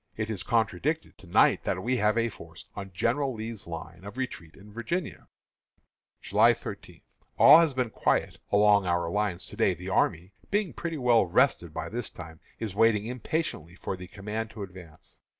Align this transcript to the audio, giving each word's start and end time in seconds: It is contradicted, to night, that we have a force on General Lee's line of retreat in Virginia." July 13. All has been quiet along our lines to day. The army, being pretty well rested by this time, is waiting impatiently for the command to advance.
It 0.17 0.31
is 0.31 0.41
contradicted, 0.41 1.19
to 1.19 1.27
night, 1.27 1.63
that 1.63 1.83
we 1.83 1.97
have 1.97 2.17
a 2.17 2.29
force 2.29 2.65
on 2.75 2.91
General 2.91 3.35
Lee's 3.35 3.67
line 3.67 4.03
of 4.03 4.17
retreat 4.17 4.55
in 4.55 4.73
Virginia." 4.73 5.27
July 6.19 6.55
13. 6.55 7.01
All 7.37 7.59
has 7.59 7.75
been 7.75 7.91
quiet 7.91 8.39
along 8.51 8.87
our 8.87 9.11
lines 9.11 9.45
to 9.45 9.55
day. 9.55 9.75
The 9.75 9.89
army, 9.89 10.33
being 10.49 10.73
pretty 10.73 10.97
well 10.97 11.27
rested 11.27 11.71
by 11.71 11.87
this 11.87 12.09
time, 12.09 12.39
is 12.57 12.73
waiting 12.73 13.05
impatiently 13.05 13.75
for 13.75 13.95
the 13.95 14.07
command 14.07 14.49
to 14.49 14.63
advance. 14.63 15.19